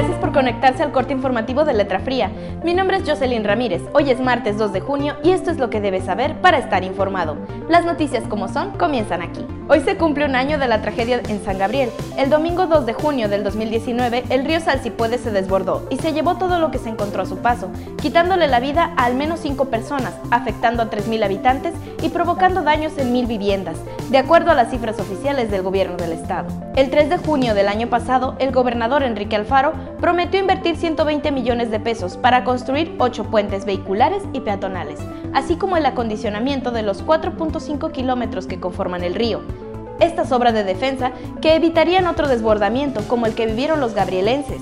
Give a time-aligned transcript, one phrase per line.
[0.00, 2.30] Gracias por conectarse al corte informativo de Letra Fría.
[2.64, 3.82] Mi nombre es Jocelyn Ramírez.
[3.92, 6.84] Hoy es martes 2 de junio y esto es lo que debes saber para estar
[6.84, 7.36] informado.
[7.68, 9.44] Las noticias como son comienzan aquí.
[9.68, 11.90] Hoy se cumple un año de la tragedia en San Gabriel.
[12.16, 16.36] El domingo 2 de junio del 2019, el río Salsipuede se desbordó y se llevó
[16.38, 17.70] todo lo que se encontró a su paso,
[18.00, 22.96] quitándole la vida a al menos 5 personas, afectando a 3.000 habitantes y provocando daños
[22.96, 23.76] en 1.000 viviendas,
[24.08, 26.48] de acuerdo a las cifras oficiales del gobierno del estado.
[26.74, 31.70] El 3 de junio del año pasado, el gobernador Enrique Alfaro prometió invertir 120 millones
[31.70, 35.00] de pesos para construir 8 puentes vehiculares y peatonales,
[35.32, 39.40] así como el acondicionamiento de los 4.5 kilómetros que conforman el río.
[40.00, 44.60] Estas obras de defensa que evitarían otro desbordamiento como el que vivieron los gabrielenses.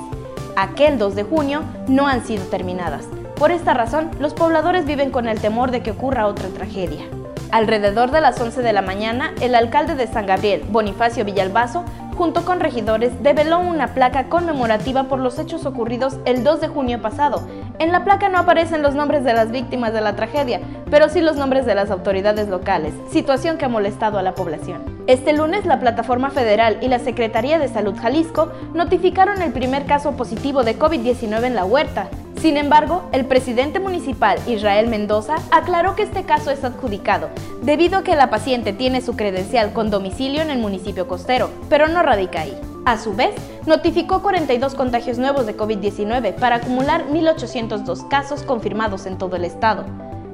[0.56, 3.06] Aquel 2 de junio no han sido terminadas.
[3.37, 7.04] Por esta razón, los pobladores viven con el temor de que ocurra otra tragedia.
[7.52, 11.84] Alrededor de las 11 de la mañana, el alcalde de San Gabriel, Bonifacio Villalbazo,
[12.19, 17.01] junto con regidores, develó una placa conmemorativa por los hechos ocurridos el 2 de junio
[17.01, 17.47] pasado.
[17.79, 20.60] En la placa no aparecen los nombres de las víctimas de la tragedia,
[20.91, 24.83] pero sí los nombres de las autoridades locales, situación que ha molestado a la población.
[25.07, 30.16] Este lunes, la Plataforma Federal y la Secretaría de Salud Jalisco notificaron el primer caso
[30.16, 32.09] positivo de COVID-19 en la huerta,
[32.39, 37.31] sin embargo, el presidente municipal Israel Mendoza aclaró que este caso es adjudicado,
[37.63, 41.89] debido a que la paciente tiene su credencial con domicilio en el municipio costero, pero
[41.89, 42.57] no radica ahí.
[42.85, 43.35] A su vez,
[43.66, 49.85] notificó 42 contagios nuevos de COVID-19 para acumular 1.802 casos confirmados en todo el estado.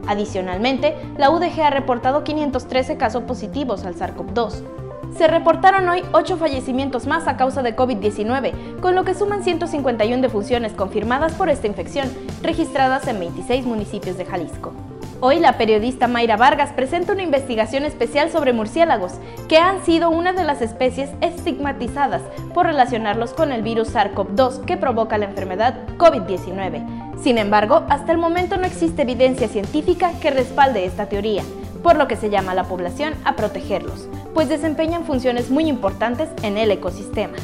[0.07, 4.84] Adicionalmente, la UDG ha reportado 513 casos positivos al SARS-CoV-2
[5.17, 10.23] se reportaron hoy 8 fallecimientos más a causa de COVID-19, con lo que suman 151
[10.23, 12.11] defunciones confirmadas por esta infección,
[12.43, 14.73] registradas en 26 municipios de Jalisco.
[15.20, 19.15] Hoy la periodista Mayra Vargas presenta una investigación especial sobre murciélagos,
[19.48, 24.77] que han sido una de las especies estigmatizadas por relacionarlos con el virus SARS-CoV-2 que
[24.77, 27.19] provoca la enfermedad COVID-19.
[27.23, 31.42] Sin embargo, hasta el momento no existe evidencia científica que respalde esta teoría,
[31.84, 36.58] por lo que se llama la población a protegerlos pues desempeñan funciones muy importantes en
[36.58, 37.36] el ecosistema.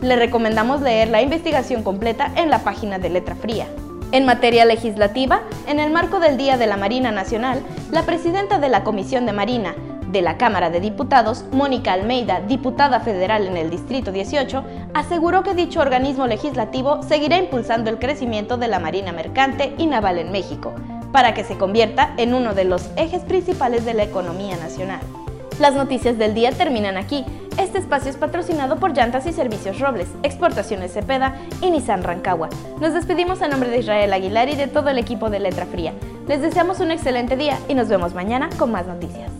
[0.00, 3.66] Le recomendamos leer la investigación completa en la página de Letra Fría.
[4.10, 7.60] En materia legislativa, en el marco del Día de la Marina Nacional,
[7.92, 9.74] la presidenta de la Comisión de Marina
[10.10, 15.52] de la Cámara de Diputados, Mónica Almeida, diputada federal en el Distrito 18, aseguró que
[15.52, 20.72] dicho organismo legislativo seguirá impulsando el crecimiento de la Marina Mercante y Naval en México,
[21.12, 25.00] para que se convierta en uno de los ejes principales de la economía nacional.
[25.58, 27.24] Las noticias del día terminan aquí.
[27.58, 32.48] Este espacio es patrocinado por Llantas y Servicios Robles, Exportaciones Cepeda y Nissan Rancagua.
[32.80, 35.92] Nos despedimos a nombre de Israel Aguilar y de todo el equipo de Letra Fría.
[36.28, 39.37] Les deseamos un excelente día y nos vemos mañana con más noticias.